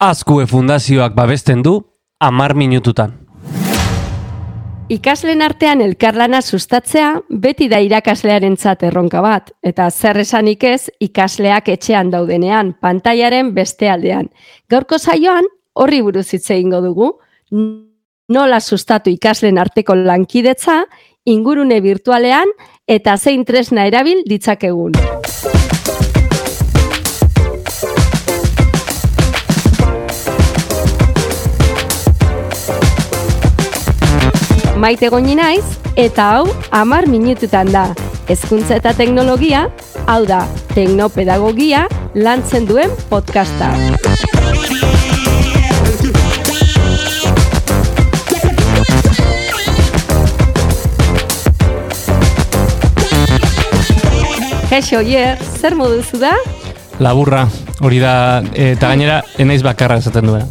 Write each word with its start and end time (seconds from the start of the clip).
Azkue 0.00 0.46
Fundazioak 0.46 1.12
babesten 1.12 1.60
du 1.60 1.74
amar 2.24 2.54
minututan. 2.56 3.10
Ikaslen 4.88 5.42
artean 5.44 5.82
elkarlana 5.84 6.40
sustatzea 6.40 7.10
beti 7.28 7.68
da 7.68 7.82
irakaslearen 7.84 8.56
erronka 8.80 9.20
bat, 9.20 9.52
eta 9.62 9.90
zer 9.90 10.16
esanik 10.16 10.64
ez 10.64 10.88
ikasleak 11.00 11.68
etxean 11.68 12.10
daudenean, 12.10 12.72
pantailaren 12.80 13.52
beste 13.52 13.90
aldean. 13.90 14.30
Gaurko 14.70 14.98
zaioan, 14.98 15.44
horri 15.74 16.00
buruz 16.00 16.32
hitz 16.32 16.50
egingo 16.50 16.80
dugu, 16.80 17.20
nola 17.52 18.60
sustatu 18.60 19.10
ikaslen 19.10 19.58
arteko 19.58 19.94
lankidetza, 19.94 20.86
ingurune 21.26 21.82
virtualean 21.82 22.48
eta 22.88 23.18
zein 23.18 23.44
tresna 23.44 23.84
erabil 23.84 24.24
ditzakegun. 24.26 24.92
Maite 34.80 35.10
goni 35.12 35.34
naiz, 35.36 35.64
eta 36.00 36.24
hau 36.34 36.44
amar 36.72 37.04
minututan 37.04 37.68
da. 37.68 37.90
Hezkuntza 38.30 38.78
eta 38.80 38.94
teknologia, 38.96 39.66
hau 40.08 40.22
da, 40.24 40.40
teknopedagogia 40.72 41.82
lantzen 42.16 42.64
duen 42.64 42.94
podcasta. 43.10 43.68
Kaixo, 54.70 55.02
Oier, 55.02 55.36
zer 55.60 55.76
moduzu 55.76 56.22
da? 56.22 56.32
Laburra, 57.04 57.44
hori 57.84 58.00
da, 58.00 58.14
eta 58.54 58.94
gainera, 58.94 59.20
enaiz 59.36 59.60
bakarra 59.66 60.00
esaten 60.00 60.30
duena. 60.30 60.48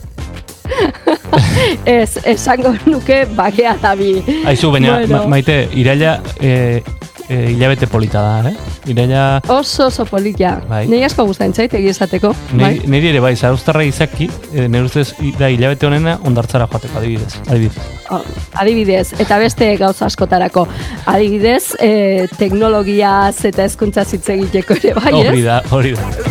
ez, 1.85 2.17
esango 2.25 2.73
nuke 2.85 3.25
bakea 3.35 3.75
da 3.81 3.95
bi. 3.95 4.17
Aizu, 4.45 4.71
baina, 4.71 4.99
bueno. 4.99 5.27
maite, 5.31 5.61
iraila 5.77 6.19
e, 6.39 6.81
e, 7.29 7.51
hilabete 7.51 7.87
polita 7.87 8.21
da, 8.21 8.49
eh? 8.49 8.55
Iraila... 8.89 9.41
Oso 9.47 9.87
oso 9.87 10.05
polita. 10.05 10.55
Bai. 10.67 10.85
Nei 10.89 11.03
asko 11.05 11.25
guztain 11.29 11.53
zait, 11.53 11.73
egizateko. 11.77 12.33
Nei, 12.57 12.79
bai? 12.81 13.01
ere 13.11 13.21
bai, 13.23 13.35
zarauztarra 13.35 13.83
izaki, 13.87 14.29
e, 14.53 14.67
ustez 14.81 15.13
da 15.39 15.49
hilabete 15.49 15.87
honena 15.87 16.17
ondartzara 16.25 16.67
joateko, 16.71 16.99
adibidez. 16.99 17.37
Adibidez. 17.47 17.87
Oh, 18.09 18.21
adibidez, 18.57 19.13
eta 19.21 19.37
beste 19.39 19.75
gauza 19.77 20.07
askotarako. 20.09 20.65
Adibidez, 21.05 21.75
e, 21.79 22.27
teknologiaz 22.39 23.45
eta 23.45 23.67
ezkuntza 23.69 24.05
zitzegiteko 24.05 24.79
ere 24.81 24.95
bai, 24.97 25.13
ez? 25.21 25.29
Hori 25.29 25.45
da, 25.45 25.61
hori 25.69 25.95
da. 25.97 26.28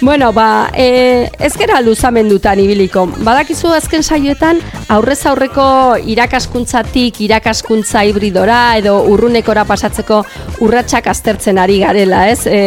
Bueno, 0.00 0.32
ba, 0.32 0.70
e, 0.74 1.30
ez 1.40 1.54
gera 1.56 1.80
luzamendutan 1.80 2.60
ibiliko. 2.60 3.06
Badakizu 3.24 3.72
azken 3.72 4.02
saioetan, 4.04 4.60
aurrez 4.92 5.18
aurreko 5.26 5.96
irakaskuntzatik 6.12 7.22
irakaskuntza 7.24 8.04
hibridora 8.04 8.76
edo 8.76 8.98
urrunekora 9.08 9.64
pasatzeko 9.64 10.20
urratsak 10.64 11.08
aztertzen 11.10 11.58
ari 11.58 11.80
garela, 11.80 12.26
ez? 12.28 12.44
E, 12.46 12.60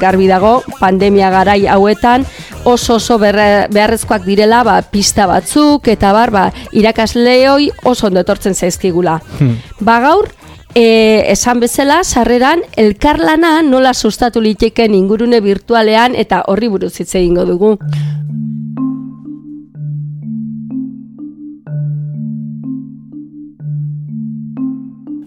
garbi 0.00 0.28
dago, 0.28 0.58
pandemia 0.78 1.32
garai 1.32 1.64
hauetan, 1.66 2.28
oso 2.68 3.00
oso 3.00 3.18
beharrezkoak 3.18 4.28
direla, 4.28 4.62
ba, 4.64 4.80
pista 4.82 5.26
batzuk, 5.30 5.88
eta 5.88 6.12
bar, 6.12 6.30
ba, 6.34 6.46
irakasleoi 6.72 7.70
oso 7.84 8.08
ondo 8.08 8.20
etortzen 8.20 8.54
zaizkigula. 8.54 9.18
Hmm. 9.38 9.56
Ba, 9.80 10.00
gaur, 10.04 10.28
E, 10.74 11.30
esan 11.30 11.60
bezala, 11.62 12.02
sarreran, 12.02 12.64
elkarlana 12.76 13.62
nola 13.62 13.94
sustatu 13.94 14.40
liteken 14.42 14.94
ingurune 14.94 15.38
virtualean 15.40 16.16
eta 16.18 16.42
horri 16.50 16.68
buruz 16.68 16.96
hitz 16.98 17.14
egingo 17.14 17.44
dugu. 17.46 17.76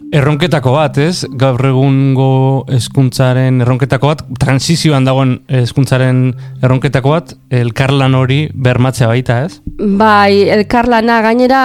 Erronketako 0.07 0.71
bat, 0.71 0.97
ez? 1.03 1.25
Gaur 1.35 1.59
egungo 1.67 2.63
hezkuntzaren 2.71 3.59
erronketako 3.65 4.07
bat, 4.07 4.21
transizioan 4.39 5.03
dagoen 5.03 5.33
hezkuntzaren 5.51 6.21
erronketako 6.63 7.11
bat, 7.11 7.33
elkarlan 7.51 8.15
hori 8.15 8.37
bermatzea 8.55 9.09
baita, 9.11 9.41
ez? 9.43 9.57
Bai, 9.99 10.47
elkarlana 10.55 11.17
gainera 11.25 11.61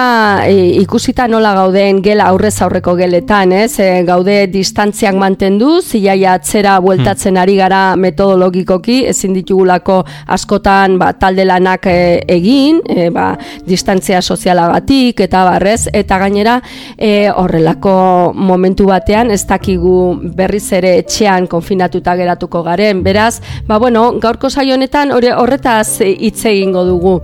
e, 0.49 0.57
ikusita 0.81 1.29
nola 1.31 1.53
gauden 1.55 2.01
gela 2.03 2.27
aurrez 2.33 2.57
aurreko 2.65 2.97
geletan, 2.99 3.53
ez? 3.55 3.77
E, 3.79 4.03
gaude 4.03 4.35
distantziak 4.51 5.15
mantendu, 5.15 5.77
zilaia 5.79 6.35
atzera 6.35 6.75
bueltatzen 6.83 7.39
ari 7.39 7.55
gara 7.61 7.95
metodologikoki, 7.95 8.99
ezin 9.13 9.39
ditugulako 9.39 10.01
askotan 10.35 10.99
ba, 10.99 11.13
talde 11.15 11.47
lanak 11.47 11.87
e, 11.87 12.19
egin, 12.35 12.83
e, 12.91 13.07
ba, 13.13 13.31
distantzia 13.63 14.19
sozialagatik 14.21 15.23
eta 15.29 15.47
barrez, 15.47 15.87
eta 15.95 16.19
gainera 16.27 16.59
e, 16.97 17.31
horrelako 17.31 18.32
momentu 18.33 18.87
batean 18.89 19.31
ez 19.31 19.43
dakigu 19.47 20.19
berriz 20.35 20.65
ere 20.73 20.97
etxean 21.01 21.47
konfinatuta 21.47 22.15
geratuko 22.19 22.63
garen. 22.63 23.03
Beraz, 23.03 23.39
ba 23.67 23.79
bueno, 23.79 24.11
gaurko 24.21 24.49
saio 24.49 24.75
honetan 24.75 25.13
horretaz 25.13 26.01
hitz 26.01 26.45
egingo 26.45 26.85
dugu. 26.85 27.19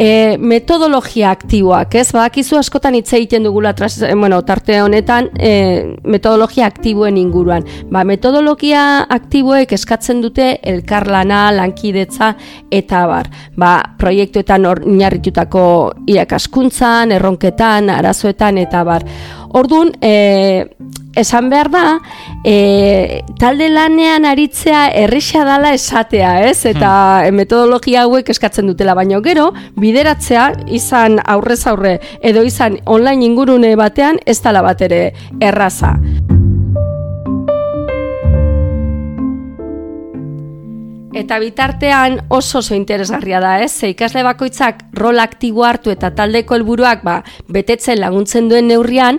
E, 0.00 0.38
metodologia 0.40 1.28
aktiboak, 1.34 1.92
ez? 2.00 2.06
Badakizu 2.16 2.56
askotan 2.56 2.94
hitz 2.96 3.10
egiten 3.18 3.44
dugula 3.44 3.74
tras, 3.76 3.98
e, 4.00 4.14
bueno, 4.16 4.38
tarte 4.48 4.78
honetan 4.80 5.28
e, 5.36 5.50
metodologia 6.08 6.64
aktiboen 6.70 7.18
inguruan. 7.20 7.66
Ba, 7.92 8.00
metodologia 8.08 9.04
aktiboek 9.04 9.74
eskatzen 9.76 10.22
dute 10.24 10.54
elkarlana, 10.72 11.42
lankidetza 11.52 12.30
eta 12.72 13.02
bar. 13.10 13.28
Ba, 13.60 13.74
proiektuetan 14.00 14.70
oinarritutako 14.72 15.66
irakaskuntzan, 16.08 17.12
erronketan, 17.18 17.92
arazoetan 17.92 18.64
eta 18.64 18.86
bar. 18.88 19.04
Orduan, 19.50 19.92
e, 20.00 20.66
esan 21.16 21.50
behar 21.50 21.70
da, 21.70 21.84
e, 22.44 23.22
talde 23.40 23.68
lanean 23.68 24.24
aritzea 24.28 24.86
errisa 24.94 25.42
dala 25.44 25.72
esatea, 25.74 26.32
ez? 26.48 26.64
Eta 26.70 26.92
hmm. 27.24 27.36
metodologia 27.36 28.04
hauek 28.06 28.30
eskatzen 28.30 28.70
dutela, 28.70 28.94
baino 28.94 29.20
gero, 29.24 29.50
bideratzea 29.80 30.46
izan 30.80 31.18
aurrez 31.24 31.64
aurre 31.66 31.98
edo 32.22 32.44
izan 32.46 32.78
online 32.86 33.26
ingurune 33.26 33.74
batean 33.76 34.20
ez 34.26 34.38
dala 34.44 34.62
bat 34.62 34.86
ere 34.86 35.02
erraza. 35.40 35.96
Eta 41.12 41.40
bitartean 41.42 42.20
oso 42.28 42.60
oso 42.60 42.74
interesgarria 42.76 43.40
da, 43.42 43.56
ez? 43.64 43.72
Ze 43.72 43.90
ikasle 43.90 44.22
bakoitzak 44.22 44.84
rol 44.94 45.18
aktibo 45.18 45.64
hartu 45.66 45.90
eta 45.90 46.12
taldeko 46.14 46.54
helburuak 46.54 47.02
ba, 47.02 47.20
betetzen 47.48 47.98
laguntzen 47.98 48.48
duen 48.48 48.68
neurrian, 48.70 49.18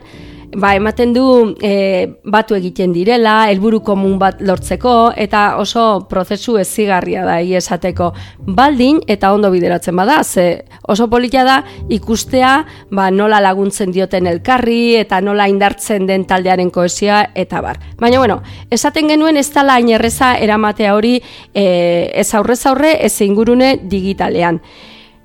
ba, 0.55 0.75
ematen 0.75 1.13
du 1.13 1.23
e, 1.61 2.19
batu 2.23 2.55
egiten 2.55 2.93
direla, 2.93 3.47
helburu 3.51 3.81
komun 3.85 4.17
bat 4.19 4.41
lortzeko, 4.43 5.13
eta 5.15 5.57
oso 5.61 6.05
prozesu 6.09 6.57
ezigarria 6.61 7.23
da 7.25 7.39
esateko 7.41 8.11
baldin 8.45 9.01
eta 9.07 9.33
ondo 9.33 9.51
bideratzen 9.51 9.95
bada, 9.95 10.21
ze 10.23 10.63
oso 10.87 11.07
politia 11.09 11.43
da 11.43 11.57
ikustea 11.89 12.53
ba, 12.91 13.09
nola 13.11 13.41
laguntzen 13.41 13.91
dioten 13.91 14.27
elkarri, 14.27 14.95
eta 14.99 15.21
nola 15.21 15.47
indartzen 15.47 16.07
den 16.07 16.25
taldearen 16.25 16.71
koesia, 16.71 17.23
eta 17.35 17.61
bar. 17.61 17.79
Baina, 17.99 18.19
bueno, 18.19 18.41
esaten 18.69 19.09
genuen 19.09 19.37
ez 19.37 19.49
tala 19.51 19.79
erreza 19.81 20.35
eramatea 20.37 20.95
hori 20.95 21.19
e, 21.53 22.11
ez 22.13 22.33
aurrez 22.35 22.65
aurre 22.65 22.97
ez 23.05 23.21
ingurune 23.21 23.77
digitalean. 23.83 24.61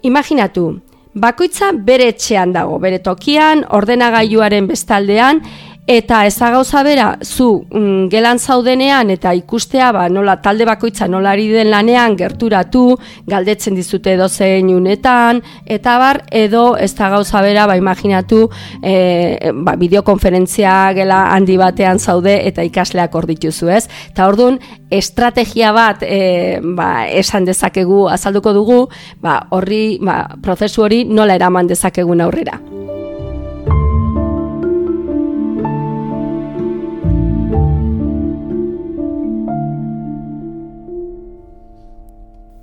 Imaginatu, 0.03 0.81
Bakoitza 1.17 1.71
bere 1.73 2.11
etxean 2.13 2.51
dago, 2.53 2.77
bere 2.77 2.99
tokian, 3.01 3.63
ordenagailuaren 3.79 4.67
bestaldean, 4.69 5.41
eta 5.87 6.25
ez 6.27 6.35
da 6.39 6.51
gauza 6.51 6.83
bera, 6.83 7.07
zu 7.23 7.65
mm, 7.71 8.09
gelan 8.11 8.41
zaudenean 8.43 9.11
eta 9.15 9.33
ikustea 9.39 9.93
ba, 9.95 10.09
nola 10.11 10.37
talde 10.43 10.67
bakoitza 10.67 11.07
nola 11.07 11.31
ari 11.37 11.47
den 11.53 11.71
lanean 11.71 12.17
gerturatu, 12.19 12.97
galdetzen 13.31 13.79
dizute 13.79 14.17
edo 14.17 14.29
zein 14.29 14.73
unetan, 14.75 15.41
eta 15.65 15.97
bar, 16.03 16.23
edo 16.31 16.77
ez 16.77 16.93
da 16.99 17.11
gauza 17.15 17.43
bera, 17.43 17.69
ba, 17.71 17.77
imaginatu, 17.79 18.49
e, 18.83 19.53
ba, 19.55 19.77
bideokonferentzia 19.79 20.75
gela 20.99 21.23
handi 21.37 21.57
batean 21.61 22.03
zaude 22.03 22.35
eta 22.49 22.67
ikasleak 22.67 23.15
hor 23.15 23.31
dituzu, 23.31 23.71
ez? 23.71 23.85
Eta 24.11 24.27
orduan, 24.27 24.59
estrategia 24.91 25.71
bat 25.77 26.03
e, 26.03 26.59
ba, 26.63 27.07
esan 27.07 27.47
dezakegu, 27.47 28.09
azalduko 28.11 28.57
dugu, 28.57 28.81
ba, 29.23 29.45
horri, 29.55 30.01
ba, 30.03 30.25
prozesu 30.43 30.83
hori 30.83 31.05
nola 31.07 31.39
eraman 31.39 31.71
dezakegun 31.71 32.27
aurrera. 32.27 32.59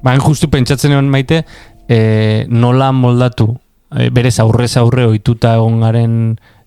Baina 0.03 0.23
justu 0.23 0.50
pentsatzen 0.51 0.91
egon 0.91 1.09
maite, 1.11 1.44
e, 1.88 2.45
nola 2.50 2.91
moldatu, 2.91 3.53
e, 3.95 4.09
berez 4.13 4.35
aurrez 4.44 4.75
aurre 4.81 5.07
ohituta 5.07 5.55
egon 5.55 5.79
garen 5.83 6.17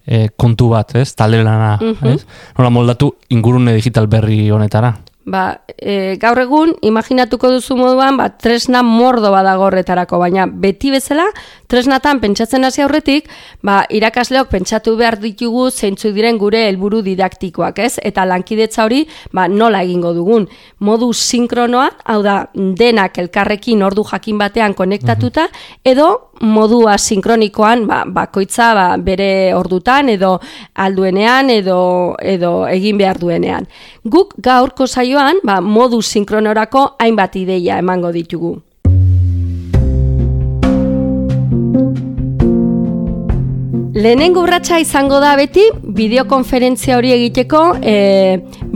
e, 0.06 0.28
kontu 0.36 0.70
bat, 0.72 0.94
ez? 0.96 1.10
Talde 1.18 1.42
lana, 1.44 1.76
mhm. 1.80 2.14
ez? 2.14 2.24
Nola 2.58 2.72
moldatu 2.72 3.12
ingurune 3.34 3.76
digital 3.76 4.08
berri 4.08 4.46
honetara. 4.50 4.94
Ba, 5.26 5.60
e, 5.66 6.16
gaur 6.22 6.38
egun, 6.38 6.72
imaginatuko 6.86 7.50
duzu 7.56 7.76
moduan, 7.76 8.16
ba, 8.16 8.28
tresna 8.38 8.82
mordo 8.86 9.32
badago 9.34 9.66
horretarako, 9.66 10.20
baina 10.22 10.46
beti 10.46 10.92
bezala, 10.94 11.26
tresnatan 11.66 12.20
pentsatzen 12.22 12.64
hasi 12.64 12.84
aurretik, 12.84 13.26
ba, 13.66 13.80
irakasleok 13.90 14.48
pentsatu 14.52 14.94
behar 14.96 15.18
ditugu 15.20 15.66
zeintzu 15.70 16.12
diren 16.14 16.38
gure 16.38 16.62
helburu 16.68 17.02
didaktikoak, 17.02 17.82
ez? 17.82 17.96
Eta 18.06 18.24
lankidetza 18.24 18.86
hori, 18.86 19.02
ba, 19.34 19.48
nola 19.50 19.82
egingo 19.82 20.14
dugun. 20.14 20.46
Modu 20.86 21.10
sinkronoa, 21.12 21.90
hau 22.06 22.20
da, 22.22 22.38
denak 22.54 23.18
elkarrekin 23.18 23.82
ordu 23.82 24.06
jakin 24.06 24.38
batean 24.38 24.78
konektatuta, 24.78 25.48
edo 25.84 26.25
modua 26.40 26.98
sinkronikoan 26.98 27.86
ba, 27.86 28.02
bakoitza 28.06 28.72
ba, 28.74 28.86
bere 28.96 29.54
ordutan 29.54 30.10
edo 30.12 30.36
alduenean 30.74 31.50
edo, 31.50 31.80
edo 32.20 32.66
egin 32.68 32.98
behar 32.98 33.18
duenean. 33.22 33.66
Guk 34.04 34.34
gaurko 34.42 34.86
saioan 34.86 35.42
ba, 35.44 35.60
modu 35.60 36.02
sinkronorako 36.02 36.96
hainbat 37.00 37.36
ideia 37.36 37.78
emango 37.82 38.12
ditugu. 38.12 38.56
Lehenengo 43.96 44.42
urratsa 44.44 44.76
izango 44.76 45.22
da 45.22 45.30
beti 45.40 45.62
bideokonferentzia 45.96 46.98
hori 46.98 47.14
egiteko 47.14 47.62
e, 47.80 47.94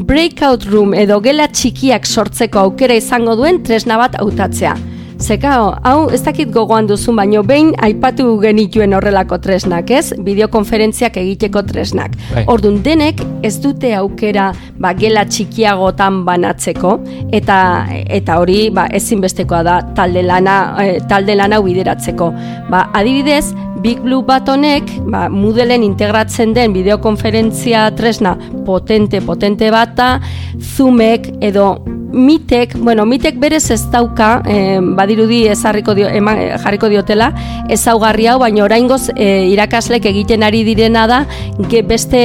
breakout 0.08 0.64
room 0.70 0.94
edo 0.96 1.18
gela 1.20 1.44
txikiak 1.52 2.08
sortzeko 2.08 2.62
aukera 2.62 2.96
izango 2.96 3.36
duen 3.36 3.60
tresna 3.66 4.00
bat 4.00 4.16
hautatzea. 4.16 4.72
Zeka, 5.20 5.50
hau 5.84 6.08
ez 6.08 6.22
dakit 6.24 6.48
gogoan 6.48 6.86
duzun 6.88 7.18
baino 7.18 7.42
behin 7.44 7.74
aipatu 7.84 8.38
genituen 8.40 8.94
horrelako 8.96 9.36
tresnak, 9.44 9.90
ez? 9.92 10.14
Bideokonferentziak 10.16 11.18
egiteko 11.20 11.60
tresnak. 11.68 12.14
Bai. 12.30 12.46
Ordun 12.48 12.78
denek 12.82 13.20
ez 13.44 13.52
dute 13.60 13.92
aukera 13.98 14.48
ba, 14.80 14.94
gela 14.96 15.26
txikiagotan 15.28 16.22
banatzeko 16.24 16.94
eta 17.36 17.60
eta 18.08 18.38
hori 18.40 18.62
ba, 18.72 18.86
ezinbestekoa 18.96 19.62
da 19.66 19.76
talde 19.96 20.24
lana 20.24 20.56
e, 20.80 20.98
talde 21.12 21.36
lana 21.36 21.60
bideratzeko. 21.68 22.32
Ba, 22.72 22.86
adibidez, 22.96 23.52
Big 23.84 24.00
Blue 24.00 24.24
bat 24.24 24.48
honek, 24.48 24.88
ba, 25.04 25.26
Moodleen 25.28 25.84
integratzen 25.84 26.56
den 26.56 26.72
bideokonferentzia 26.72 27.90
tresna 27.96 28.38
potente 28.64 29.20
potente 29.20 29.68
bata, 29.72 30.14
Zoomek 30.60 31.28
edo 31.44 31.74
mitek, 32.12 32.76
bueno, 32.78 33.06
mitek 33.06 33.38
berez 33.40 33.70
ez 33.70 33.82
dauka, 33.90 34.42
eh, 34.46 34.78
badirudi 34.80 35.46
ezarriko 35.48 35.94
dio, 35.94 36.08
ema, 36.08 36.34
jarriko 36.62 36.88
diotela, 36.88 37.30
ezaugarri 37.68 38.26
hau, 38.26 38.38
baina 38.42 38.64
oraingoz 38.64 39.10
eh, 39.16 39.48
irakaslek 39.52 40.06
egiten 40.10 40.42
ari 40.42 40.64
direna 40.64 41.06
da, 41.06 41.24
ge, 41.70 41.82
beste 41.86 42.22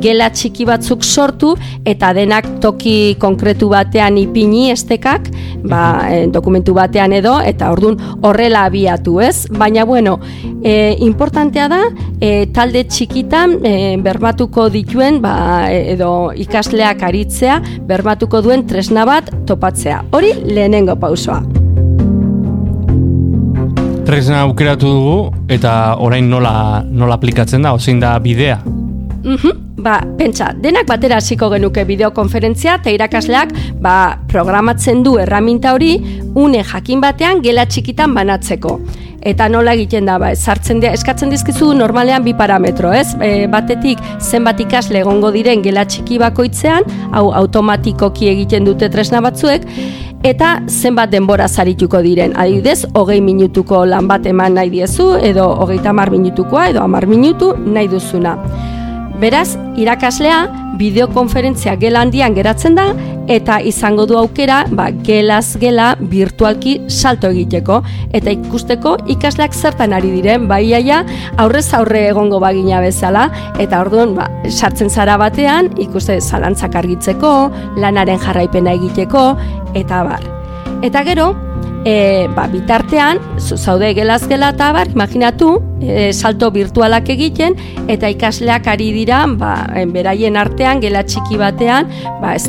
gela 0.00 0.30
txiki 0.30 0.66
batzuk 0.68 1.04
sortu, 1.04 1.54
eta 1.84 2.12
denak 2.16 2.46
toki 2.60 3.16
konkretu 3.22 3.68
batean 3.72 4.18
ipini 4.18 4.70
estekak, 4.74 5.30
ba, 5.64 5.84
eh, 6.10 6.26
dokumentu 6.30 6.74
batean 6.74 7.12
edo, 7.12 7.38
eta 7.40 7.70
ordun 7.72 7.98
horrela 8.22 8.64
abiatu, 8.68 9.20
ez? 9.20 9.46
Baina, 9.50 9.84
bueno, 9.84 10.18
eh, 10.64 10.96
importantea 11.00 11.68
da, 11.68 11.80
eh, 12.20 12.46
talde 12.52 12.84
txikitan 12.88 13.58
eh, 13.64 13.96
bermatuko 14.00 14.68
dituen, 14.72 15.20
ba, 15.22 15.68
edo 15.70 16.32
ikasleak 16.34 17.02
aritzea, 17.02 17.60
bermatuko 17.86 18.40
duen 18.42 18.66
tresna 18.66 19.04
bat, 19.04 19.23
topatzea. 19.46 20.02
Hori 20.12 20.32
lehenengo 20.44 20.96
pausoa. 20.96 21.42
Tresna 24.04 24.42
aukeratu 24.44 24.86
dugu 24.86 25.18
eta 25.48 25.96
orain 26.04 26.28
nola, 26.28 26.84
nola 26.84 27.16
aplikatzen 27.16 27.62
da, 27.64 27.72
ozein 27.72 28.00
da 28.00 28.18
bidea? 28.20 28.60
Mm 29.24 29.60
Ba, 29.84 29.98
pentsa, 30.16 30.46
denak 30.56 30.86
batera 30.88 31.18
hasiko 31.20 31.50
genuke 31.52 31.82
bideokonferentzia 31.84 32.78
eta 32.78 32.92
irakasleak 32.94 33.50
ba, 33.84 34.16
programatzen 34.30 35.02
du 35.04 35.18
erraminta 35.20 35.74
hori 35.76 35.98
une 36.40 36.62
jakin 36.64 37.02
batean 37.02 37.42
gela 37.44 37.66
txikitan 37.68 38.14
banatzeko 38.16 38.78
eta 39.24 39.48
nola 39.48 39.74
egiten 39.74 40.06
da, 40.08 40.18
ba, 40.20 40.32
sartzen 40.36 40.80
dira, 40.82 40.92
eskatzen 40.94 41.32
dizkizu 41.32 41.72
normalean 41.76 42.24
bi 42.26 42.34
parametro, 42.36 42.92
ez? 42.92 43.14
E, 43.24 43.46
batetik 43.50 44.02
zenbat 44.20 44.60
ikasle 44.64 45.00
egongo 45.00 45.32
diren 45.34 45.64
gela 45.64 45.86
txiki 45.88 46.20
bakoitzean, 46.22 46.86
hau 47.16 47.30
automatikoki 47.42 48.30
egiten 48.30 48.68
dute 48.68 48.90
tresna 48.92 49.22
batzuek, 49.24 49.66
eta 50.24 50.54
zenbat 50.68 51.12
denbora 51.12 51.48
zarituko 51.48 52.00
diren. 52.04 52.36
Adibidez, 52.40 52.84
hogei 52.94 53.20
minutuko 53.24 53.84
lan 53.88 54.08
bat 54.08 54.26
eman 54.26 54.56
nahi 54.60 54.72
diezu, 54.72 55.14
edo 55.20 55.50
hogeita 55.64 55.92
hamar 55.92 56.12
minutukoa, 56.14 56.70
edo 56.72 56.84
hamar 56.84 57.08
minutu 57.10 57.52
nahi 57.64 57.90
duzuna. 57.92 58.38
Beraz, 59.20 59.54
irakaslea 59.78 60.38
bideokonferentzia 60.78 61.76
gela 61.78 62.00
handian 62.02 62.34
geratzen 62.34 62.74
da 62.74 62.88
eta 63.30 63.60
izango 63.62 64.04
du 64.10 64.16
aukera 64.18 64.64
ba, 64.74 64.88
gelaz 65.06 65.56
gela 65.62 65.92
virtualki 66.00 66.74
salto 66.88 67.30
egiteko 67.30 67.78
eta 68.12 68.34
ikusteko 68.34 68.96
ikasleak 69.14 69.54
zertan 69.54 69.94
ari 69.96 70.10
diren 70.16 70.48
baiaia 70.50 71.04
aurrez 71.38 71.68
aurre 71.78 72.08
egongo 72.10 72.42
bagina 72.42 72.82
bezala 72.84 73.28
eta 73.62 73.80
orduan 73.86 74.16
ba, 74.18 74.28
sartzen 74.50 74.90
zara 74.90 75.16
batean 75.16 75.70
ikuste 75.78 76.18
zalantzak 76.20 76.74
argitzeko, 76.82 77.32
lanaren 77.78 78.18
jarraipena 78.18 78.74
egiteko 78.74 79.28
eta 79.78 80.02
bar. 80.10 80.26
Eta 80.84 81.04
gero, 81.06 81.30
e, 81.84 82.28
ba, 82.34 82.46
bitartean, 82.50 83.20
zaude 83.38 83.92
gelaz 83.94 84.24
gela 84.28 84.50
eta 84.54 84.70
bar, 84.72 84.88
imaginatu, 84.94 85.50
e, 85.80 86.12
salto 86.12 86.50
virtualak 86.54 87.08
egiten, 87.12 87.56
eta 87.88 88.08
ikasleak 88.12 88.66
ari 88.72 88.90
dira, 88.96 89.24
ba, 89.28 89.54
beraien 89.92 90.36
artean, 90.40 90.80
gela 90.82 91.04
txiki 91.04 91.38
batean, 91.40 91.90
ba, 92.22 92.34
ez 92.34 92.48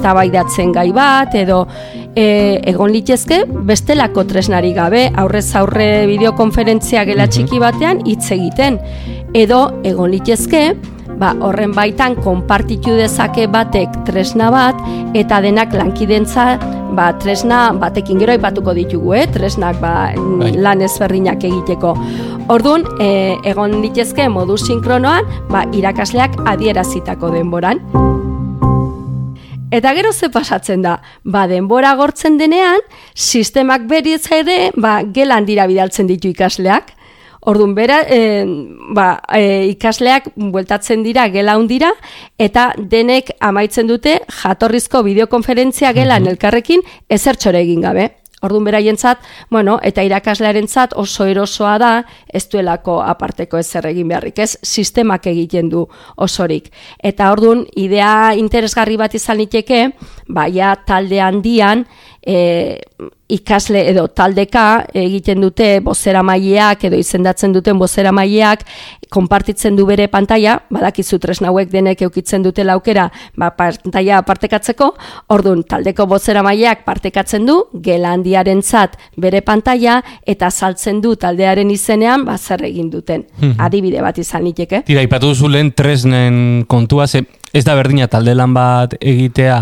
gai 0.74 0.92
bat, 0.92 1.36
edo 1.36 1.68
e, 2.16 2.62
egon 2.66 2.92
litezke, 2.92 3.44
bestelako 3.46 4.24
tresnari 4.24 4.74
gabe, 4.74 5.12
aurrez 5.16 5.56
aurre 5.56 6.08
bideokonferentzia 6.08 7.06
gela 7.06 7.28
txiki 7.28 7.60
batean, 7.60 8.02
hitz 8.06 8.32
egiten. 8.32 8.80
Edo, 9.34 9.82
egon 9.84 10.12
litezke, 10.12 10.76
ba, 11.20 11.34
horren 11.44 11.74
baitan 11.76 12.16
konpartitu 12.24 12.96
dezake 12.98 13.48
batek 13.52 14.04
tresna 14.08 14.50
bat 14.54 14.80
eta 15.16 15.42
denak 15.44 15.74
lankidentza 15.76 16.56
ba, 16.94 17.12
tresna 17.20 17.72
batekin 17.74 18.20
gero 18.22 18.36
aipatuko 18.36 18.74
ditugu, 18.78 19.14
eh? 19.18 19.26
tresnak 19.32 19.80
ba, 19.82 20.12
bai. 20.16 20.52
lan 20.58 20.84
ezberdinak 20.86 21.44
egiteko. 21.44 21.96
Orduan, 22.54 22.86
e, 23.02 23.36
egon 23.50 23.80
ditezke 23.84 24.28
modu 24.30 24.58
sinkronoan, 24.58 25.28
ba, 25.52 25.66
irakasleak 25.74 26.38
adierazitako 26.46 27.34
denboran. 27.34 27.82
Eta 29.76 29.92
gero 29.98 30.14
ze 30.14 30.30
pasatzen 30.32 30.84
da, 30.86 31.00
ba, 31.24 31.48
denbora 31.52 31.96
gortzen 32.00 32.38
denean, 32.40 32.80
sistemak 33.14 33.90
berietza 33.90 34.38
ere, 34.40 34.72
ba, 34.76 35.02
gelan 35.04 35.46
dira 35.46 35.66
bidaltzen 35.68 36.08
ditu 36.08 36.32
ikasleak. 36.32 36.95
Orduan 37.46 37.76
bera, 37.78 38.00
e, 38.10 38.44
ba, 38.98 39.20
e, 39.30 39.68
ikasleak 39.76 40.32
bueltatzen 40.36 41.04
dira 41.06 41.28
gela 41.30 41.60
hundira 41.62 41.92
eta 42.42 42.72
denek 42.78 43.36
amaitzen 43.40 43.88
dute 43.88 44.18
jatorrizko 44.42 45.04
bideokonferentzia 45.06 45.94
gelan 45.94 46.26
elkarrekin 46.34 46.82
ezertxore 47.10 47.62
egin 47.62 47.86
gabe. 47.86 48.10
Orduan 48.46 48.66
beraientzat, 48.68 49.22
bueno, 49.50 49.78
eta 49.82 50.04
irakaslearentzat 50.06 50.94
oso 51.02 51.26
erosoa 51.26 51.78
da, 51.82 51.92
ez 52.28 52.44
duelako 52.52 53.00
aparteko 53.02 53.58
ezer 53.58 53.88
egin 53.90 54.10
beharrik, 54.12 54.42
ez 54.44 54.58
sistemak 54.62 55.26
egiten 55.32 55.70
du 55.72 55.86
osorik. 56.22 56.68
Eta 57.00 57.32
orduan, 57.34 57.64
idea 57.80 58.36
interesgarri 58.38 59.00
bat 59.02 59.16
izan 59.18 59.40
liteke, 59.40 59.88
baia 60.28 60.76
talde 60.86 61.22
handian, 61.24 61.86
e, 62.26 62.82
ikasle 63.30 63.82
edo 63.90 64.06
taldeka 64.08 64.86
egiten 64.94 65.42
dute 65.42 65.80
bozera 65.86 66.22
maileak 66.26 66.84
edo 66.90 66.98
izendatzen 66.98 67.54
duten 67.54 67.80
bozera 67.80 68.12
maileak 68.14 68.66
konpartitzen 69.10 69.76
du 69.78 69.86
bere 69.88 70.08
pantalla, 70.12 70.58
badakizu 70.74 71.20
tresna 71.22 71.52
hauek 71.52 71.70
denek 71.72 72.02
eukitzen 72.08 72.44
dute 72.44 72.66
laukera 72.66 73.06
ba, 73.38 73.52
pantalla 73.56 74.22
partekatzeko, 74.26 74.90
orduan 75.34 75.64
taldeko 75.64 76.08
bozera 76.10 76.44
maileak 76.46 76.84
partekatzen 76.88 77.46
du, 77.48 77.60
gela 77.86 78.12
handiaren 78.16 78.62
zat 78.62 78.98
bere 79.22 79.42
pantalla 79.46 80.02
eta 80.26 80.50
saltzen 80.52 81.02
du 81.02 81.16
taldearen 81.16 81.72
izenean 81.72 82.26
ba, 82.28 82.38
zer 82.38 82.66
egin 82.68 82.90
duten. 82.92 83.26
Hmm. 83.40 83.56
Adibide 83.62 84.04
bat 84.04 84.18
izan 84.22 84.44
niteke. 84.46 84.84
Tira, 84.90 85.06
ipatu 85.06 85.34
zulen 85.36 85.72
tresnen 85.78 86.66
kontua, 86.68 87.08
ze 87.08 87.24
ez 87.56 87.64
da 87.64 87.76
berdina 87.78 88.10
talde 88.12 88.34
lan 88.36 88.54
bat 88.56 88.98
egitea 89.00 89.62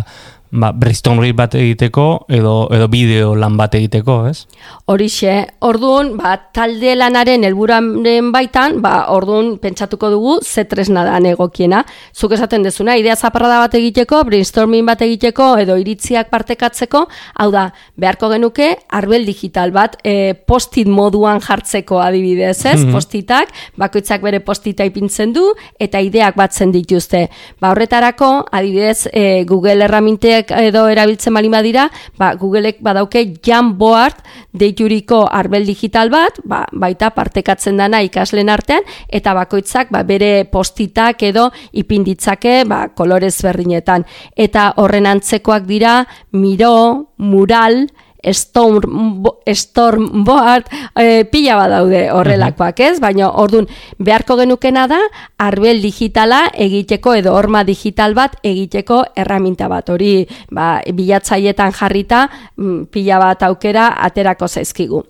ba, 0.54 0.72
brainstorm 0.72 1.22
bat 1.36 1.56
egiteko 1.58 2.26
edo 2.32 2.54
edo 2.74 2.88
bideo 2.92 3.34
lan 3.40 3.58
bat 3.58 3.74
egiteko, 3.78 4.18
ez? 4.30 4.46
Horixe, 4.92 5.34
orduan, 5.66 6.14
ba, 6.18 6.36
talde 6.56 6.94
lanaren 6.98 7.46
helburaren 7.48 8.32
baitan, 8.34 8.80
ba, 8.84 8.94
orduan 9.14 9.56
pentsatuko 9.64 10.12
dugu 10.14 10.38
ze 10.44 10.66
tresna 10.70 11.04
da 11.08 11.18
egokiena. 11.30 11.84
Zuk 12.14 12.36
esaten 12.38 12.64
dezuna, 12.64 12.98
idea 13.00 13.16
zaparrada 13.16 13.60
bat 13.64 13.78
egiteko, 13.80 14.24
brainstorming 14.28 14.86
bat 14.86 15.02
egiteko 15.02 15.54
edo 15.62 15.78
iritziak 15.80 16.30
partekatzeko, 16.30 17.06
hau 17.40 17.50
da, 17.52 17.70
beharko 17.98 18.30
genuke 18.34 18.74
arbel 18.94 19.26
digital 19.26 19.72
bat 19.72 19.98
e, 20.04 20.34
postit 20.34 20.88
moduan 20.88 21.42
jartzeko 21.42 22.00
adibidez, 22.04 22.66
ez? 22.66 22.80
Mm 22.80 22.88
-hmm. 22.88 22.94
Postitak, 22.94 23.50
bakoitzak 23.78 24.22
bere 24.22 24.40
postita 24.40 24.84
ipintzen 24.84 25.34
du 25.34 25.54
eta 25.80 26.00
ideak 26.00 26.36
batzen 26.36 26.72
dituzte. 26.72 27.30
Ba, 27.60 27.72
horretarako, 27.72 28.46
adibidez, 28.52 29.08
e, 29.12 29.44
Google 29.46 29.84
erraminteak 29.84 30.43
Googleek 30.44 30.68
edo 30.70 30.88
erabiltzen 30.90 31.34
balima 31.34 31.62
dira, 31.62 31.90
ba, 32.18 32.34
Googleek 32.36 32.82
badauke 32.82 33.40
Jamboard 33.44 34.16
deituriko 34.54 35.28
arbel 35.32 35.66
digital 35.66 36.10
bat, 36.10 36.40
ba, 36.44 36.66
baita 36.72 37.12
partekatzen 37.12 37.78
dana 37.78 38.02
ikaslen 38.04 38.50
artean, 38.50 38.84
eta 39.10 39.34
bakoitzak 39.34 39.92
ba, 39.92 40.04
bere 40.04 40.46
postitak 40.46 41.24
edo 41.24 41.52
ipinditzake 41.72 42.64
ba, 42.66 42.90
kolorez 42.94 43.42
berdinetan. 43.42 44.06
Eta 44.36 44.74
horren 44.78 45.06
antzekoak 45.06 45.66
dira, 45.66 46.06
miro, 46.32 47.14
mural, 47.18 47.88
storm, 48.32 49.24
storm 49.54 50.24
board, 50.24 50.70
e, 50.96 51.24
pila 51.30 51.58
badaude 51.60 52.06
horrelakoak 52.12 52.80
ez, 52.80 53.00
baina 53.04 53.30
ordun 53.44 53.68
beharko 54.00 54.38
genukena 54.40 54.88
da 54.88 55.00
arbel 55.38 55.82
digitala 55.84 56.46
egiteko 56.54 57.16
edo 57.20 57.36
horma 57.36 57.64
digital 57.68 58.16
bat 58.16 58.38
egiteko 58.44 59.04
erraminta 59.16 59.68
bat. 59.68 59.90
Hori 59.90 60.28
ba, 60.52 60.78
bilatzaietan 60.94 61.76
jarrita 61.76 62.28
mm, 62.58 62.86
pila 62.94 63.20
bat 63.20 63.44
aukera 63.50 63.94
aterako 64.08 64.48
zaizkigu 64.48 65.04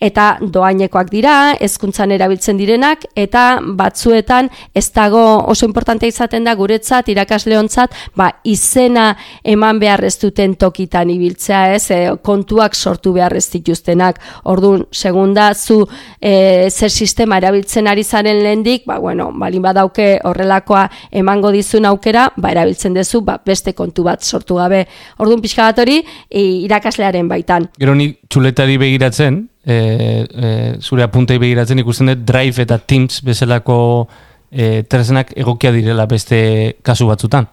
eta 0.00 0.38
doainekoak 0.40 1.10
dira, 1.10 1.34
hezkuntzan 1.60 2.12
erabiltzen 2.14 2.58
direnak 2.58 3.04
eta 3.18 3.58
batzuetan 3.78 4.48
ez 4.74 4.86
dago 4.94 5.22
oso 5.50 5.66
importante 5.66 6.06
izaten 6.06 6.46
da 6.46 6.54
guretzat 6.58 7.08
irakasleontzat, 7.10 7.94
ba 8.16 8.30
izena 8.44 9.10
eman 9.42 9.80
behar 9.82 10.04
ez 10.06 10.14
duten 10.22 10.54
tokitan 10.58 11.10
ibiltzea, 11.10 11.74
ez? 11.74 11.90
E, 11.90 11.98
kontuak 12.22 12.76
sortu 12.76 13.12
behar 13.16 13.34
ez 13.36 13.46
dituztenak. 13.50 14.20
Ordun, 14.50 14.86
segunda 14.92 15.50
zu 15.54 15.80
e, 16.20 16.70
zer 16.70 16.90
sistema 16.90 17.38
erabiltzen 17.42 17.90
ari 17.90 18.04
zaren 18.04 18.42
lehendik, 18.44 18.86
ba 18.86 18.98
bueno, 19.02 19.30
balin 19.34 19.62
badauke 19.62 20.08
horrelakoa 20.24 20.86
emango 21.10 21.50
dizun 21.54 21.88
aukera, 21.90 22.28
ba 22.36 22.54
erabiltzen 22.54 22.94
duzu, 22.94 23.22
ba 23.26 23.38
beste 23.44 23.74
kontu 23.74 24.06
bat 24.06 24.22
sortu 24.22 24.60
gabe. 24.62 24.84
Ordun 25.18 25.42
pixka 25.42 25.66
bat 25.66 25.82
hori 25.82 26.00
e, 26.30 26.42
irakaslearen 26.68 27.28
baitan. 27.28 27.70
Gero 27.78 27.94
ni 27.98 28.12
txuletari 28.28 28.78
begiratzen, 28.78 29.48
e, 29.64 29.76
e, 30.28 30.50
zure 30.80 31.04
apuntei 31.04 31.38
begiratzen 31.38 31.82
ikusten 31.82 32.12
dut 32.12 32.24
Drive 32.28 32.62
eta 32.62 32.78
Teams 32.78 33.22
bezalako 33.24 33.78
e, 34.50 34.82
tresnak 34.88 35.34
egokia 35.36 35.72
direla 35.74 36.06
beste 36.10 36.40
kasu 36.82 37.08
batzutan. 37.10 37.48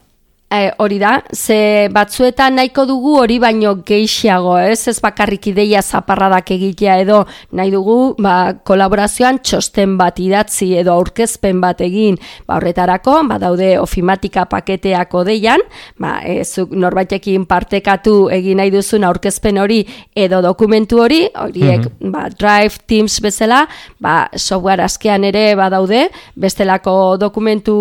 E, 0.46 0.70
hori 0.78 1.00
da, 1.02 1.16
ze 1.34 1.90
batzuetan 1.90 2.54
nahiko 2.60 2.84
dugu 2.86 3.16
hori 3.18 3.40
baino 3.42 3.72
geixiago, 3.82 4.54
ez? 4.62 4.88
Ez 4.92 5.00
bakarrik 5.02 5.48
ideia 5.50 5.82
zaparradak 5.82 6.52
egitea 6.54 7.00
edo 7.02 7.24
nahi 7.58 7.72
dugu, 7.74 7.96
ba, 8.22 8.54
kolaborazioan 8.62 9.40
txosten 9.42 9.96
bat 9.98 10.20
idatzi 10.22 10.68
edo 10.78 10.94
aurkezpen 10.94 11.64
bat 11.64 11.82
egin, 11.82 12.20
ba, 12.46 12.60
horretarako, 12.60 13.16
ba, 13.32 13.40
daude 13.42 13.72
ofimatika 13.82 14.44
paketeako 14.52 15.24
deian, 15.26 15.66
ba, 15.98 16.20
ez, 16.22 16.62
norbaitekin 16.70 17.48
partekatu 17.50 18.30
egin 18.38 18.62
nahi 18.62 18.70
duzun 18.76 19.10
aurkezpen 19.10 19.58
hori 19.64 19.82
edo 20.14 20.44
dokumentu 20.46 21.02
hori, 21.08 21.24
horiek, 21.34 21.90
mm 21.90 22.14
ba, 22.14 22.28
Drive, 22.30 22.86
Teams 22.86 23.18
bezala, 23.26 23.64
ba, 24.00 24.30
software 24.38 24.86
askean 24.86 25.26
ere, 25.26 25.48
ba, 25.58 25.72
daude, 25.74 26.06
bestelako 26.38 27.18
dokumentu 27.18 27.76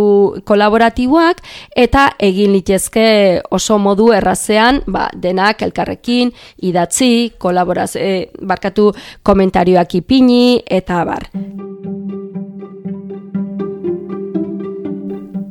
kolaboratiboak, 0.49 1.45
eta 1.77 2.09
egin 2.25 2.54
litezke 2.55 3.07
oso 3.55 3.79
modu 3.83 4.11
errazean, 4.17 4.83
ba, 4.87 5.09
denak 5.15 5.67
elkarrekin, 5.67 6.33
idatzi, 6.71 7.35
kolaboraz, 7.39 7.95
e, 7.97 8.31
barkatu 8.41 8.93
komentarioak 9.27 10.01
ipini, 10.03 10.63
eta 10.81 11.05
bar. 11.09 11.31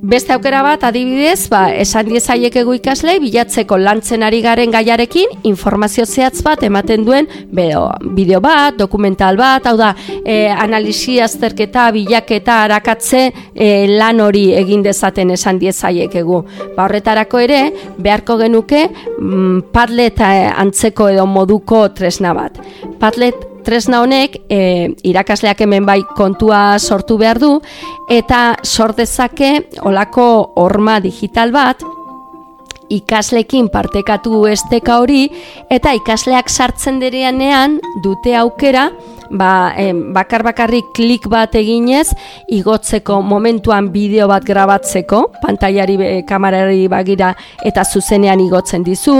Beste 0.03 0.33
aukera 0.35 0.59
bat 0.65 0.81
adibidez, 0.83 1.45
ba, 1.47 1.69
esan 1.79 2.09
diezaiek 2.09 2.57
egu 2.59 2.73
ikaslei 2.75 3.21
bilatzeko 3.23 3.77
lantzen 3.79 4.25
ari 4.27 4.41
garen 4.43 4.73
gaiarekin 4.73 5.45
informazio 5.47 6.03
zehatz 6.03 6.41
bat 6.43 6.65
ematen 6.67 7.05
duen 7.07 7.29
beo, 7.55 7.85
bideo 8.17 8.41
bat, 8.43 8.75
dokumental 8.75 9.39
bat, 9.39 9.69
hau 9.71 9.77
da, 9.79 9.93
e, 10.25 10.49
analisi 10.51 11.21
azterketa, 11.23 11.85
bilaketa, 11.95 12.57
arakatze 12.65 13.21
e, 13.55 13.69
lan 13.87 14.19
hori 14.19 14.49
egin 14.59 14.83
dezaten 14.83 15.31
esan 15.37 15.63
diezaiek 15.63 16.19
egu. 16.19 16.41
Ba, 16.75 16.83
horretarako 16.83 17.39
ere, 17.45 17.61
beharko 17.95 18.41
genuke 18.43 18.83
mm, 18.89 19.71
padlet 19.71 20.19
eh, 20.19 20.51
antzeko 20.51 21.13
edo 21.15 21.23
moduko 21.31 21.85
tresna 21.95 22.35
bat. 22.35 22.59
Padlet 22.99 23.52
tresna 23.65 24.01
honek 24.03 24.37
e, 24.49 24.91
irakasleak 25.03 25.63
hemen 25.65 25.85
bai 25.85 26.01
kontua 26.17 26.77
sortu 26.79 27.17
behar 27.17 27.39
du 27.39 27.55
eta 28.11 28.57
sort 28.63 28.97
dezake 29.01 29.53
olako 29.83 30.27
horma 30.61 30.99
digital 31.03 31.51
bat 31.55 31.83
ikaslekin 32.93 33.69
partekatu 33.73 34.45
esteka 34.51 34.99
hori 35.01 35.25
eta 35.73 35.93
ikasleak 35.97 36.49
sartzen 36.49 36.99
dereanean 37.01 37.79
dute 38.03 38.35
aukera 38.37 38.89
ba, 39.31 39.73
bakar 40.13 40.43
bakarrik 40.43 40.93
klik 40.95 41.27
bat 41.31 41.55
eginez 41.55 42.13
igotzeko 42.51 43.21
momentuan 43.21 43.89
bideo 43.93 44.27
bat 44.27 44.43
grabatzeko, 44.45 45.23
pantailari 45.41 45.97
e, 46.01 46.11
kamarari 46.27 46.87
bagira 46.91 47.33
eta 47.65 47.83
zuzenean 47.83 48.41
igotzen 48.43 48.83
dizu, 48.83 49.15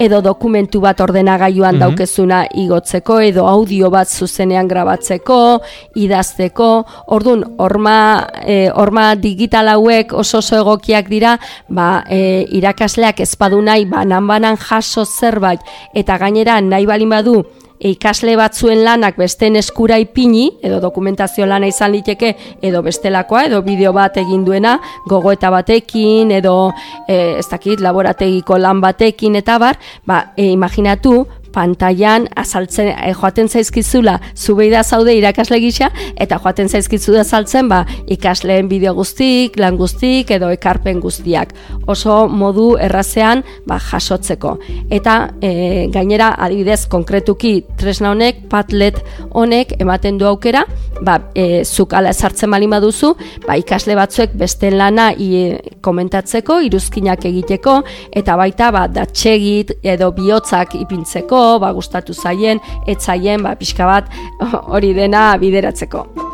edo 0.00 0.20
dokumentu 0.24 0.82
bat 0.84 1.00
ordenagailuan 1.00 1.74
mm 1.74 1.78
daukezuna 1.78 2.40
igotzeko, 2.58 3.20
edo 3.22 3.44
audio 3.46 3.88
bat 3.90 4.08
zuzenean 4.10 4.66
grabatzeko, 4.68 5.60
idazteko, 5.96 6.68
ordun 7.14 7.44
horma, 7.62 8.26
e, 8.42 8.66
horma 8.74 9.14
digital 9.14 9.70
hauek 9.76 10.12
oso 10.12 10.40
oso 10.42 10.58
egokiak 10.58 11.08
dira, 11.08 11.36
ba, 11.68 12.02
e, 12.10 12.46
irakasleak 12.58 13.22
ezpadu 13.24 13.60
nahi, 13.62 13.86
banan 13.86 14.26
banan 14.26 14.58
jaso 14.58 15.04
zerbait, 15.04 15.62
eta 15.94 16.18
gainera 16.18 16.58
nahi 16.60 16.86
balin 16.86 17.14
badu, 17.14 17.38
ikasle 17.80 18.34
batzuen 18.38 18.82
lanak 18.84 19.16
besten 19.18 19.56
eskura 19.56 19.98
ipini, 20.02 20.48
edo 20.62 20.80
dokumentazio 20.82 21.46
lana 21.46 21.68
izan 21.70 21.92
liteke, 21.94 22.34
edo 22.62 22.82
bestelakoa, 22.82 23.44
edo 23.48 23.62
bideo 23.62 23.92
bat 23.94 24.16
egin 24.18 24.44
duena, 24.46 24.78
gogoeta 25.08 25.50
batekin, 25.54 26.32
edo 26.34 26.72
e, 27.06 27.38
ez 27.38 27.46
dakit, 27.50 27.80
laborategiko 27.84 28.58
lan 28.58 28.82
batekin, 28.82 29.38
eta 29.38 29.58
bar, 29.62 29.78
ba, 30.06 30.32
e, 30.36 30.50
imaginatu, 30.50 31.26
pantailan 31.58 32.28
azaltzen 32.38 32.92
e, 32.92 33.12
joaten 33.18 33.48
zaizkizula 33.48 34.18
zubeida 34.36 34.84
zaude 34.84 35.14
irakasle 35.18 35.58
gisa 35.62 35.90
eta 36.16 36.38
joaten 36.44 36.70
zaizkizu 36.70 37.16
da 37.16 37.24
saltzen 37.24 37.68
ba 37.70 37.82
ikasleen 38.06 38.68
bideo 38.70 38.94
guztik, 38.98 39.58
lan 39.58 39.78
guztik 39.80 40.30
edo 40.36 40.50
ekarpen 40.54 41.00
guztiak. 41.02 41.54
Oso 41.90 42.20
modu 42.28 42.68
errazean 42.80 43.42
ba, 43.66 43.78
jasotzeko. 43.82 44.54
Eta 44.94 45.16
e, 45.42 45.50
gainera 45.94 46.30
adibidez 46.46 46.84
konkretuki 46.90 47.54
tresna 47.80 48.12
honek, 48.14 48.44
Padlet 48.52 49.00
honek 49.36 49.74
ematen 49.82 50.18
du 50.20 50.28
aukera, 50.28 50.64
ba 51.04 51.18
e, 51.34 51.64
zuk 51.64 51.94
ala 51.98 52.12
sartzen 52.12 52.50
bali 52.54 52.68
baduzu, 52.70 53.14
ba 53.46 53.58
ikasle 53.58 53.96
batzuek 53.98 54.34
beste 54.38 54.70
lana 54.74 55.10
i, 55.12 55.56
komentatzeko, 55.84 56.60
iruzkinak 56.68 57.24
egiteko 57.28 57.80
eta 58.16 58.36
baita 58.38 58.70
ba 58.74 58.86
datsegit 58.92 59.74
edo 59.82 60.10
bihotzak 60.16 60.76
ipintzeko 60.78 61.47
ba, 61.62 61.72
gustatu 61.76 62.16
zaien, 62.16 62.60
etzaien, 62.86 63.44
ba, 63.44 63.56
pixka 63.58 63.88
bat 63.88 64.10
hori 64.74 64.92
dena 64.96 65.30
bideratzeko. 65.40 66.27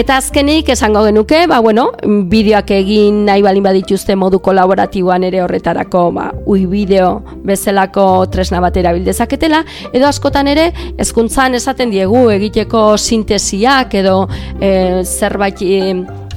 Eta 0.00 0.14
azkenik 0.16 0.70
esango 0.72 1.02
genuke, 1.04 1.42
ba 1.44 1.58
bueno, 1.60 1.90
bideoak 2.32 2.70
egin 2.72 3.18
nahi 3.26 3.42
balin 3.44 3.66
badituzte 3.66 4.14
modu 4.16 4.38
kolaboratiboan 4.40 5.26
ere 5.28 5.42
horretarako, 5.44 6.04
ba, 6.16 6.30
ui 6.48 6.62
bideo 6.70 7.10
bezalako 7.44 8.06
tresna 8.32 8.62
bat 8.64 8.78
erabildezaketela, 8.80 9.60
edo 9.92 10.08
askotan 10.08 10.48
ere, 10.48 10.70
hezkuntzan 10.96 11.58
esaten 11.58 11.92
diegu 11.92 12.30
egiteko 12.32 12.86
sintesiak 12.96 13.98
edo 14.00 14.16
e, 14.56 14.72
zerbait 15.04 15.60
e, 15.68 15.82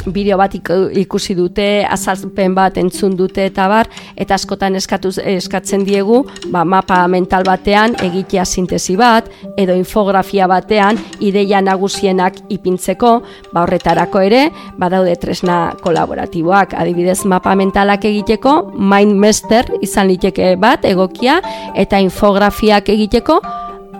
bideo 0.06 0.38
bat 0.38 0.54
ikusi 0.56 1.36
dute, 1.36 1.86
azalpen 1.86 2.56
bat 2.56 2.78
entzun 2.82 3.16
dute 3.18 3.46
eta 3.50 3.68
bar, 3.72 3.90
eta 4.20 4.36
askotan 4.36 4.76
eskatu, 4.80 5.12
eskatzen 5.34 5.86
diegu, 5.88 6.24
ba, 6.52 6.64
mapa 6.66 7.02
mental 7.08 7.46
batean 7.48 7.96
egitea 8.04 8.46
sintesi 8.46 8.96
bat, 9.00 9.30
edo 9.58 9.76
infografia 9.78 10.48
batean 10.50 11.00
ideia 11.24 11.62
nagusienak 11.62 12.42
ipintzeko, 12.54 13.14
ba, 13.54 13.64
horretarako 13.64 14.24
ere, 14.28 14.46
badaude 14.80 15.16
tresna 15.22 15.60
kolaboratiboak, 15.84 16.78
adibidez 16.80 17.24
mapa 17.30 17.56
mentalak 17.56 18.06
egiteko, 18.10 18.60
Mindmaster 18.74 19.70
izan 19.82 20.10
liteke 20.12 20.56
bat, 20.60 20.86
egokia, 20.86 21.40
eta 21.80 22.00
infografiak 22.04 22.90
egiteko, 22.94 23.40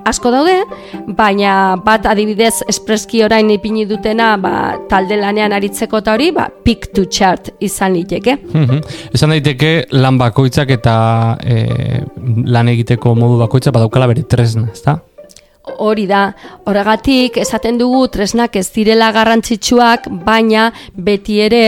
asko 0.10 0.32
daude, 0.34 0.56
baina 1.18 1.76
bat 1.84 2.06
adibidez 2.10 2.64
espreski 2.70 3.24
orain 3.26 3.50
ipini 3.54 3.86
dutena 3.90 4.34
ba, 4.42 4.54
talde 4.90 5.18
lanean 5.20 5.56
aritzeko 5.56 6.04
eta 6.04 6.18
hori, 6.18 6.32
ba, 6.36 6.50
pick 6.66 6.92
to 6.96 7.06
chart 7.06 7.54
izan 7.60 7.98
liteke. 7.98 8.38
Mm 8.54 8.84
Esan 9.14 9.34
daiteke 9.34 9.72
lan 9.94 10.18
bakoitzak 10.20 10.72
eta 10.76 10.96
e, 11.44 12.04
lan 12.50 12.72
egiteko 12.74 13.16
modu 13.16 13.40
bakoitza 13.44 13.74
badaukala 13.76 14.10
bere 14.12 14.26
tresna, 14.28 14.68
ezta? 14.74 15.00
Hori 15.64 16.04
da, 16.10 16.34
horregatik 16.68 17.38
esaten 17.40 17.78
dugu 17.80 18.02
tresnak 18.12 18.58
ez 18.60 18.66
direla 18.76 19.14
garrantzitsuak, 19.16 20.10
baina 20.26 20.66
beti 20.92 21.38
ere 21.40 21.62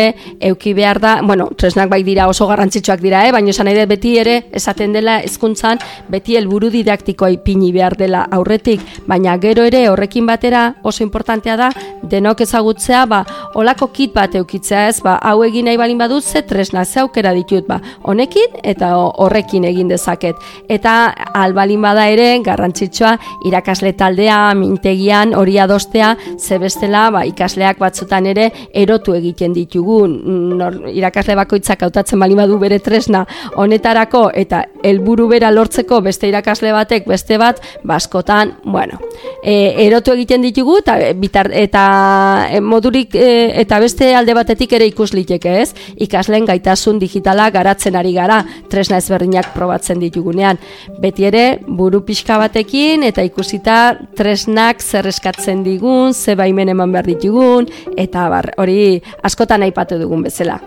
euki 0.43 0.73
behar 0.75 0.99
da, 0.99 1.13
bueno, 1.23 1.45
tresnak 1.55 1.87
bai 1.93 2.01
dira 2.03 2.25
oso 2.27 2.43
garrantzitsuak 2.49 2.99
dira, 2.99 3.21
eh? 3.23 3.31
baina 3.31 3.53
esan 3.53 3.69
nahi 3.69 3.85
beti 3.87 4.17
ere 4.19 4.33
esaten 4.51 4.91
dela 4.91 5.21
hezkuntzan 5.23 5.79
beti 6.11 6.35
helburu 6.35 6.73
didaktikoa 6.73 7.29
ipini 7.37 7.71
behar 7.71 7.95
dela 7.95 8.25
aurretik, 8.35 8.83
baina 9.07 9.37
gero 9.39 9.63
ere 9.63 9.85
horrekin 9.87 10.27
batera 10.27 10.65
oso 10.83 11.05
importantea 11.07 11.55
da 11.55 11.71
denok 12.03 12.43
ezagutzea, 12.43 13.05
ba, 13.07 13.21
olako 13.55 13.87
kit 13.95 14.11
bat 14.13 14.35
eukitzea 14.35 14.89
ez, 14.89 14.99
ba, 15.07 15.15
hau 15.23 15.39
egin 15.47 15.69
nahi 15.69 15.79
balin 15.79 16.03
badut 16.03 16.23
ze 16.23 16.43
tresna 16.43 16.83
ze 16.83 16.99
aukera 16.99 17.31
ditut, 17.31 17.63
ba, 17.67 17.79
honekin 18.03 18.59
eta 18.61 18.91
horrekin 18.97 19.63
egin 19.71 19.87
dezaket. 19.87 20.35
Eta 20.67 21.15
albalin 21.33 21.81
bada 21.81 22.09
ere 22.11 22.27
garrantzitsua 22.43 23.15
irakasle 23.47 23.84
ikasle 23.85 23.93
taldea, 23.93 24.53
mintegian, 24.55 25.33
hori 25.35 25.57
adostea, 25.59 26.15
zebestela, 26.39 27.09
ba, 27.11 27.25
ikasleak 27.25 27.77
batzutan 27.79 28.25
ere 28.25 28.51
erotu 28.73 29.13
egiten 29.13 29.53
ditugu. 29.53 30.07
Nor, 30.07 30.87
irakasle 30.89 31.35
bakoitzak 31.35 31.83
hautatzen 31.83 32.19
bali 32.19 32.35
badu 32.35 32.57
bere 32.59 32.79
tresna 32.79 33.25
honetarako 33.55 34.31
eta 34.33 34.63
helburu 34.83 35.27
bera 35.27 35.51
lortzeko 35.51 36.01
beste 36.01 36.27
irakasle 36.27 36.71
batek 36.71 37.05
beste 37.07 37.37
bat, 37.37 37.61
baskotan, 37.83 38.57
bueno, 38.63 38.99
e, 39.43 39.75
erotu 39.85 40.13
egiten 40.13 40.41
ditugu 40.41 40.79
eta 40.79 40.97
bitar, 41.13 41.51
eta 41.53 42.47
e, 42.51 42.61
modurik 42.61 43.15
e, 43.15 43.51
eta 43.61 43.79
beste 43.79 44.13
alde 44.15 44.33
batetik 44.33 44.73
ere 44.73 44.87
ikus 44.87 45.13
liteke, 45.13 45.59
ez? 45.61 45.73
Ikasleen 45.97 46.45
gaitasun 46.45 46.99
digitala 46.99 47.49
garatzen 47.51 47.95
ari 47.95 48.13
gara, 48.13 48.43
tresna 48.69 48.97
ezberdinak 48.97 49.53
probatzen 49.53 49.99
ditugunean. 49.99 50.57
Beti 51.01 51.25
ere, 51.25 51.45
buru 51.67 52.01
pixka 52.05 52.37
batekin 52.41 53.03
eta 53.05 53.23
ikusita 53.25 53.74
tresnak 54.17 54.81
zer 54.81 55.07
eskatzen 55.11 55.63
digun, 55.65 56.13
ze 56.13 56.35
baimen 56.35 56.71
eman 56.73 56.93
behar 56.95 57.09
ditugun, 57.09 57.67
eta 57.97 58.29
bar, 58.29 58.53
hori 58.61 59.01
askotan 59.23 59.65
aipatu 59.67 59.99
dugun 60.01 60.25
bezala. 60.25 60.59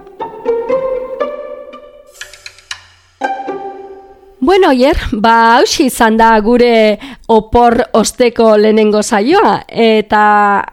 Bueno, 4.49 4.71
oier, 4.71 4.97
ba, 5.13 5.59
hausi 5.59 5.89
izan 5.91 6.17
da 6.17 6.31
gure 6.41 6.97
opor 7.29 7.75
osteko 7.99 8.55
lehenengo 8.57 9.03
saioa, 9.03 9.59
eta 9.69 10.21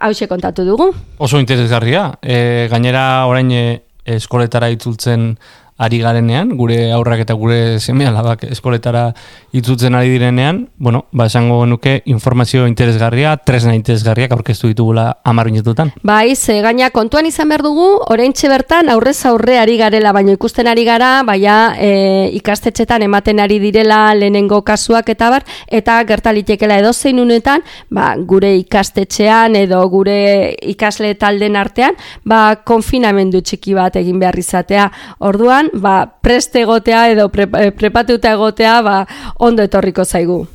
hausi 0.08 0.30
kontatu 0.32 0.64
dugu. 0.64 0.92
Oso 1.18 1.42
interesgarria, 1.42 2.06
e, 2.22 2.70
gainera 2.72 3.26
orain 3.28 3.52
e, 3.52 3.66
eskoletara 4.16 4.70
itzultzen 4.72 5.34
ari 5.78 6.00
garenean, 6.00 6.54
gure 6.56 6.92
aurrak 6.96 7.26
eta 7.26 7.36
gure 7.36 7.80
seme 7.84 8.06
alabak 8.08 8.46
eskoletara 8.48 9.10
itzutzen 9.52 9.96
ari 9.96 10.14
direnean, 10.14 10.70
bueno, 10.78 11.06
ba, 11.12 11.26
esango 11.28 11.66
nuke 11.68 11.98
informazio 12.06 12.64
interesgarria, 12.68 13.36
tresna 13.44 13.76
interesgarriak 13.76 14.32
aurkeztu 14.32 14.70
ditugula 14.72 15.18
amar 15.24 15.50
minututan. 15.52 15.92
Bai, 16.04 16.36
ze 16.36 16.62
gaina 16.64 16.90
kontuan 16.96 17.28
izan 17.28 17.52
behar 17.52 17.64
dugu, 17.64 17.88
orain 18.08 18.32
bertan 18.36 18.90
aurrez 18.90 19.26
aurre 19.26 19.58
ari 19.60 19.78
garela, 19.78 20.14
baina 20.14 20.32
ikusten 20.32 20.68
ari 20.68 20.86
gara, 20.86 21.24
baina 21.24 21.76
e, 21.78 22.30
ikastetxetan 22.40 23.04
ematen 23.04 23.40
ari 23.40 23.60
direla 23.60 24.14
lehenengo 24.16 24.62
kasuak 24.64 25.10
eta 25.10 25.30
bar, 25.30 25.44
eta 25.68 26.02
gertalitekela 26.04 26.80
edo 26.80 26.94
zein 26.94 27.20
unetan, 27.20 27.64
ba, 27.90 28.16
gure 28.16 28.56
ikastetxean 28.62 29.56
edo 29.56 29.84
gure 29.90 30.56
ikasle 30.62 31.16
talden 31.16 31.56
artean, 31.60 32.00
ba, 32.24 32.62
konfinamendu 32.64 33.42
txiki 33.42 33.76
bat 33.76 33.96
egin 34.00 34.20
behar 34.20 34.40
izatea. 34.40 34.90
Orduan, 35.20 35.65
ba, 35.74 36.06
preste 36.22 36.62
egotea 36.62 37.10
edo 37.12 37.30
pre, 37.30 37.48
eh, 37.60 37.72
prepatuta 37.72 38.32
egotea 38.32 38.82
ba, 38.82 39.06
ondo 39.40 39.64
etorriko 39.64 40.06
zaigu. 40.06 40.46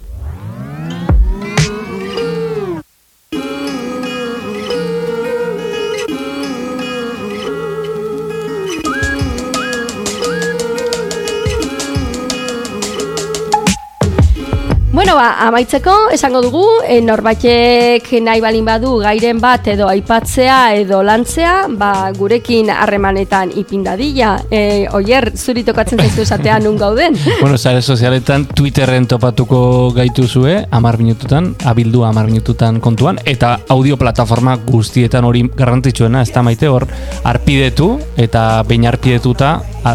Amaitzeko, 15.51 15.93
esango 16.15 16.41
dugu, 16.45 16.63
e, 16.87 17.01
norbaitek 17.03 18.07
nahi 18.23 18.41
balin 18.43 18.65
badu 18.67 18.95
gairen 19.03 19.41
bat 19.43 19.67
edo 19.73 19.89
aipatzea 19.91 20.59
edo 20.79 21.03
lantzea, 21.07 21.55
ba, 21.81 21.91
gurekin 22.17 22.71
harremanetan 22.71 23.53
ipindadila. 23.59 24.33
E, 24.51 24.87
oier, 24.97 25.31
zuri 25.35 25.65
tokatzen 25.67 26.01
zaizu 26.01 26.23
esatea 26.25 26.61
nun 26.63 26.79
gauden? 26.81 27.19
bueno, 27.43 27.59
zare 27.59 27.83
sozialetan 27.83 28.47
Twitterren 28.55 29.09
topatuko 29.11 29.63
gaitu 29.97 30.29
zue, 30.29 30.57
amar 30.71 31.01
minututan, 31.03 31.53
abildu 31.67 32.05
amar 32.07 32.31
minututan 32.31 32.81
kontuan, 32.81 33.19
eta 33.25 33.57
audio 33.75 33.99
plataforma 34.01 34.57
guztietan 34.71 35.27
hori 35.27 35.45
garrantzitsuena, 35.57 36.23
ez 36.23 36.31
da 36.35 36.45
maite 36.47 36.71
hor, 36.71 36.87
arpidetu, 37.27 37.97
eta 38.17 38.63
bain 38.69 38.87
arpidetuta, 38.87 39.57
a, 39.83 39.95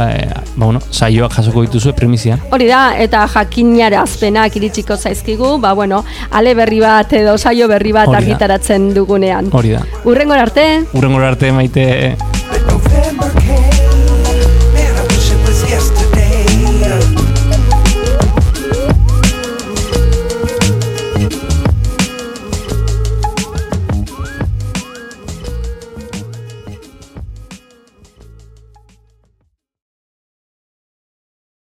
ba, 0.56 0.66
bueno, 0.66 0.82
saioak 0.92 1.34
jasoko 1.38 1.66
dituzue 1.66 1.94
premizian. 1.94 2.42
Hori 2.56 2.68
da, 2.70 2.84
eta 3.02 3.26
jakinara 3.32 4.02
azpenak 4.04 4.56
iritsiko 4.56 4.98
zaizkigu, 4.98 5.58
ba 5.62 5.74
bueno, 5.74 6.04
ale 6.32 6.56
berri 6.56 6.80
bat 6.84 7.14
edo 7.14 7.38
saio 7.38 7.68
berri 7.72 7.94
bat 7.96 8.14
argitaratzen 8.22 8.94
dugunean. 8.96 9.52
Hori 9.52 9.76
da. 9.78 9.84
Urrengor 10.06 10.46
arte. 10.48 10.70
Urrengor 10.94 11.24
arte 11.34 11.52
maite. 11.52 12.16